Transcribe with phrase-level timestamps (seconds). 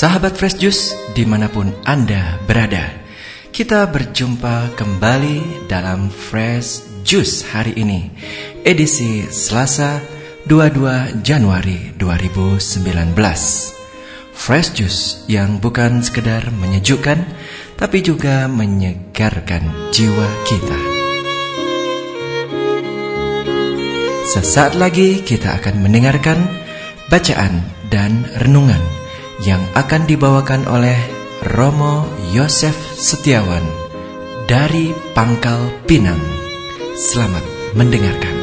[0.00, 2.88] Sahabat Fresh Juice di mana pun Anda berada
[3.52, 8.08] Kita berjumpa kembali dalam Fresh Juice hari ini
[8.64, 10.00] Edisi Selasa
[10.48, 13.12] 22 Januari 2019
[14.32, 17.20] Fresh Juice yang bukan sekedar menyejukkan
[17.76, 20.80] Tapi juga menyegarkan jiwa kita.
[24.32, 26.40] Sesaat lagi kita akan mendengarkan
[27.12, 27.60] bacaan
[27.92, 28.99] dan renungan
[29.40, 30.96] yang akan dibawakan oleh
[31.56, 32.04] Romo
[32.36, 33.64] Yosef Setiawan
[34.44, 36.20] dari Pangkal Pinang.
[36.92, 38.36] Selamat mendengarkan.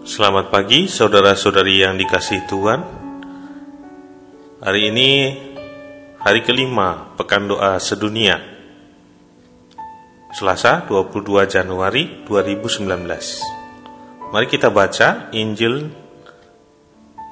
[0.00, 3.00] Selamat pagi saudara-saudari yang dikasih Tuhan
[4.60, 5.10] Hari ini
[6.20, 8.36] hari kelima Pekan Doa Sedunia.
[10.36, 12.86] Selasa 22 Januari 2019
[14.30, 15.90] Mari kita baca Injil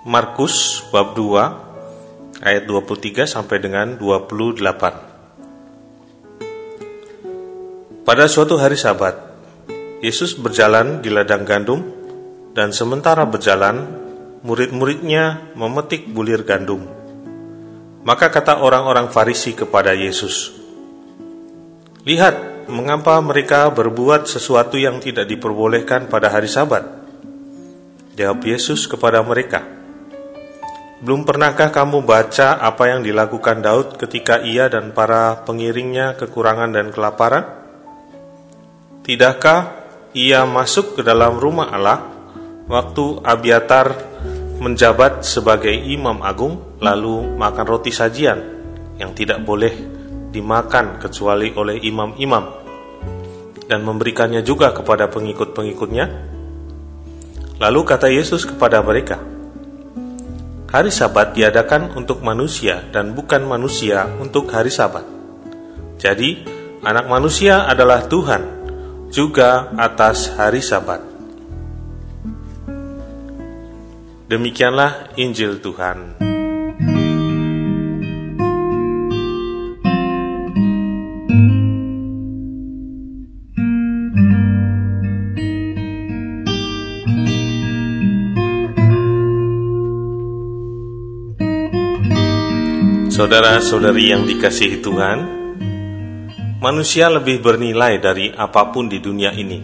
[0.02, 4.66] Markus bab 2 ayat 23 sampai dengan 28
[8.02, 9.14] Pada suatu hari sabat
[10.02, 11.86] Yesus berjalan di ladang gandum
[12.58, 13.86] dan sementara berjalan,
[14.42, 16.97] murid-muridnya memetik bulir gandum.
[18.08, 20.56] Maka kata orang-orang Farisi kepada Yesus,
[22.08, 26.88] "Lihat, mengapa mereka berbuat sesuatu yang tidak diperbolehkan pada hari Sabat?"
[28.16, 29.60] Jawab Yesus kepada mereka,
[31.04, 36.88] "Belum pernahkah kamu baca apa yang dilakukan Daud ketika ia dan para pengiringnya kekurangan dan
[36.88, 37.44] kelaparan?
[39.04, 39.84] Tidakkah
[40.16, 42.16] ia masuk ke dalam rumah Allah?"
[42.68, 43.86] waktu Abiatar
[44.58, 48.38] menjabat sebagai imam agung lalu makan roti sajian
[48.98, 49.70] yang tidak boleh
[50.34, 52.44] dimakan kecuali oleh imam-imam.
[53.68, 56.06] Dan memberikannya juga kepada pengikut-pengikutnya.
[57.58, 59.20] Lalu kata Yesus kepada mereka
[60.68, 65.04] hari sabat diadakan untuk manusia dan bukan manusia untuk hari sabat.
[65.96, 66.44] Jadi
[66.84, 68.42] anak manusia adalah Tuhan
[69.08, 71.07] juga atas hari sabat
[74.28, 76.20] Demikianlah Injil Tuhan.
[93.08, 95.18] Saudara-saudari yang dikasihi Tuhan,
[96.60, 99.56] manusia lebih bernilai dari apa pun di dunia ini.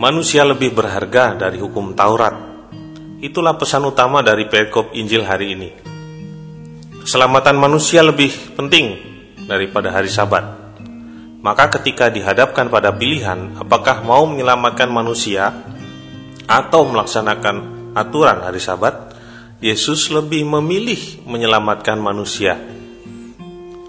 [0.00, 2.53] Manusia lebih berharga dari hukum Taurat
[3.24, 5.72] Itulah pesan utama dari perikop Injil hari ini.
[7.08, 9.00] Keselamatan manusia lebih penting
[9.48, 10.44] daripada hari Sabat.
[11.40, 15.56] Maka ketika dihadapkan pada pilihan apakah mau menyelamatkan manusia
[16.44, 17.56] atau melaksanakan
[17.96, 19.16] aturan hari Sabat,
[19.64, 22.60] Yesus lebih memilih menyelamatkan manusia.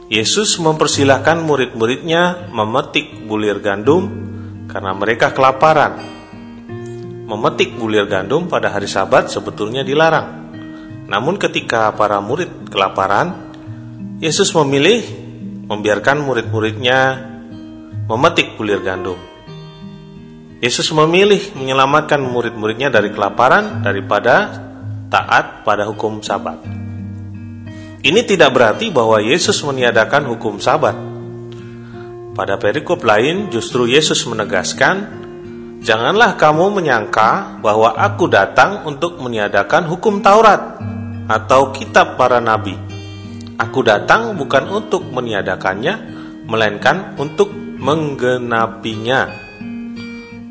[0.07, 4.07] Yesus mempersilahkan murid-muridnya memetik bulir gandum
[4.71, 6.14] karena mereka kelaparan
[7.25, 10.53] memetik bulir gandum pada hari Sabat sebetulnya dilarang.
[11.09, 13.53] Namun ketika para murid kelaparan,
[14.21, 15.01] Yesus memilih
[15.65, 16.97] membiarkan murid-muridnya
[18.05, 19.17] memetik bulir gandum.
[20.61, 24.65] Yesus memilih menyelamatkan murid-muridnya dari kelaparan daripada
[25.09, 26.61] taat pada hukum Sabat.
[28.05, 30.93] Ini tidak berarti bahwa Yesus meniadakan hukum Sabat.
[32.37, 35.24] Pada perikop lain, justru Yesus menegaskan
[35.85, 40.81] Janganlah kamu menyangka bahwa aku datang untuk meniadakan hukum Taurat
[41.29, 42.73] atau kitab para nabi.
[43.61, 45.93] Aku datang bukan untuk meniadakannya,
[46.49, 49.29] melainkan untuk menggenapinya.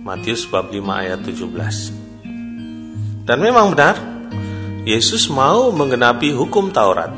[0.06, 3.26] Matius bab 5 ayat 17.
[3.26, 3.98] Dan memang benar,
[4.86, 7.10] Yesus mau menggenapi hukum Taurat.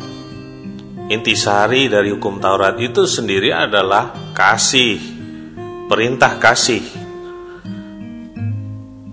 [1.13, 4.97] Intisari dari hukum Taurat itu sendiri adalah kasih,
[5.85, 7.05] perintah kasih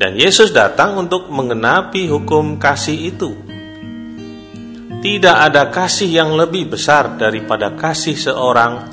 [0.04, 3.32] dan Yesus datang untuk mengenapi hukum kasih itu.
[5.00, 8.84] Tidak ada kasih yang lebih besar daripada kasih seorang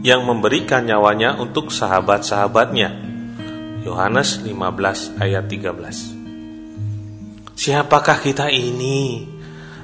[0.00, 2.96] yang memberikan nyawanya untuk sahabat-sahabatnya.
[3.84, 7.52] Yohanes 15 ayat 13.
[7.52, 9.28] Siapakah kita ini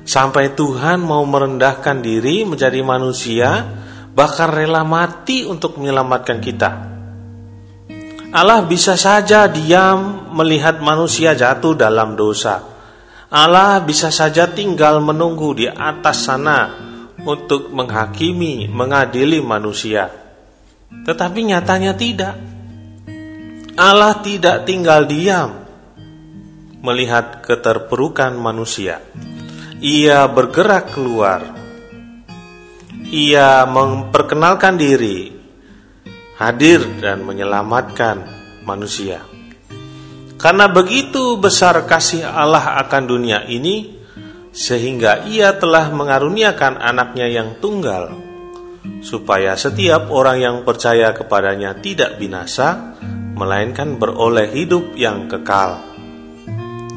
[0.01, 3.69] sampai Tuhan mau merendahkan diri menjadi manusia
[4.17, 6.94] bahkan rela mati untuk menyelamatkan kita?
[8.35, 12.67] Allah bisa saja diam melihat manusia jatuh dalam dosa.
[13.31, 16.75] Allah bisa saja tinggal menunggu di atas sana
[17.23, 20.11] untuk menghakimi, mengadili manusia.
[20.91, 22.35] Tetapi nyatanya tidak.
[23.79, 25.51] Allah tidak tinggal diam
[26.83, 28.99] melihat keterpurukan manusia.
[29.79, 31.43] Ia bergerak keluar.
[33.15, 35.34] Ia memperkenalkan diri,
[36.35, 38.27] hadir dan menyelamatkan
[38.67, 39.23] manusia.
[40.35, 43.95] Karena begitu besar kasih Allah akan dunia ini,
[44.51, 48.13] sehingga ia telah mengaruniakan anaknya yang tunggal,
[49.01, 52.99] supaya setiap orang yang percaya kepadanya tidak binasa,
[53.35, 55.81] melainkan beroleh hidup yang kekal.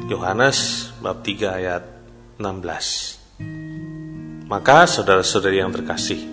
[0.07, 1.84] Yohanes bab 3 ayat
[2.39, 4.48] 16.
[4.48, 6.24] Maka saudara-saudari yang terkasih,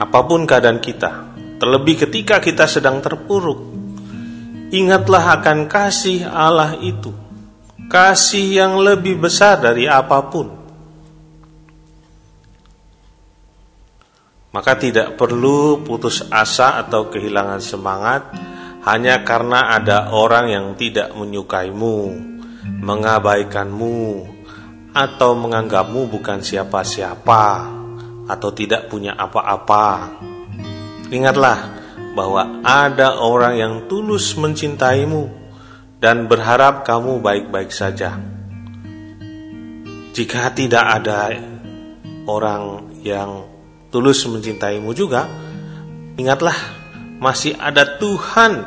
[0.00, 1.29] apa pun keadaan kita,
[1.60, 3.60] terlebih ketika kita sedang terpuruk,
[4.72, 7.12] ingatlah akan kasih Allah itu,
[7.92, 10.48] kasih yang lebih besar dari apa pun.
[14.50, 18.34] Maka tidak perlu putus asa atau kehilangan semangat
[18.82, 22.16] hanya karena ada orang yang tidak menyukaimu,
[22.80, 24.26] mengabaikanmu,
[24.90, 27.46] atau menganggapmu bukan siapa-siapa,
[28.26, 30.18] atau tidak punya apa-apa.
[31.10, 31.58] Ingatlah
[32.14, 35.26] bahwa ada orang yang tulus mencintaimu
[35.98, 38.14] dan berharap kamu baik-baik saja.
[40.10, 41.34] Jika tidak ada
[42.26, 43.46] orang yang
[43.90, 45.26] tulus mencintaimu juga,
[46.14, 46.54] ingatlah
[47.18, 48.66] masih ada Tuhan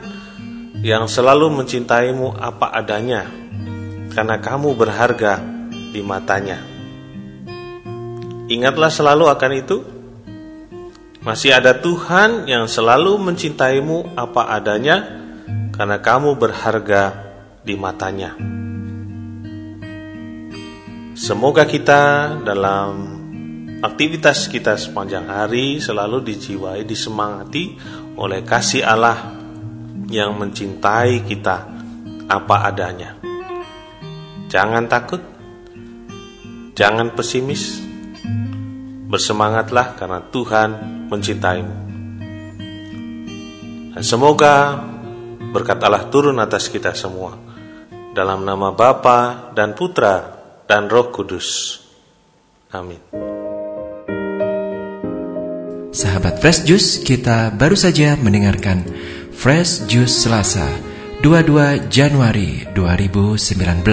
[0.84, 3.28] yang selalu mencintaimu apa adanya,
[4.12, 5.40] karena kamu berharga
[5.96, 6.60] di matanya.
[8.52, 9.78] Ingatlah selalu akan itu.
[11.24, 15.24] Masih ada Tuhan yang selalu mencintaimu apa adanya,
[15.72, 17.16] karena kamu berharga
[17.64, 18.36] di matanya.
[21.16, 22.92] Semoga kita dalam
[23.80, 27.80] aktivitas kita sepanjang hari selalu dijiwai, disemangati
[28.20, 29.32] oleh kasih Allah
[30.12, 31.58] yang mencintai kita
[32.28, 33.16] apa adanya.
[34.52, 35.24] Jangan takut,
[36.76, 37.93] jangan pesimis,
[39.14, 40.70] bersemangatlah karena Tuhan
[41.14, 41.76] mencintaimu.
[43.94, 44.82] Dan semoga
[45.54, 47.38] berkat Allah turun atas kita semua.
[48.18, 50.34] Dalam nama Bapa dan Putra
[50.66, 51.78] dan Roh Kudus.
[52.74, 52.98] Amin.
[55.94, 58.82] Sahabat Fresh Juice, kita baru saja mendengarkan
[59.30, 60.66] Fresh Juice Selasa
[61.22, 63.86] 22 Januari 2019.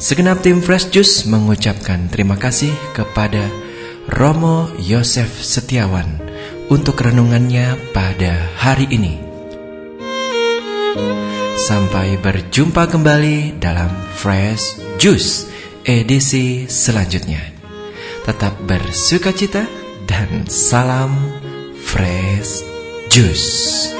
[0.00, 3.67] Segenap tim Fresh Juice mengucapkan terima kasih kepada
[4.08, 6.08] Romo Yosef Setiawan
[6.72, 9.20] untuk renungannya pada hari ini.
[11.60, 15.52] Sampai berjumpa kembali dalam Fresh Juice
[15.84, 17.40] edisi selanjutnya.
[18.24, 19.68] Tetap bersuka cita
[20.08, 21.12] dan salam
[21.76, 22.64] fresh
[23.12, 23.97] juice.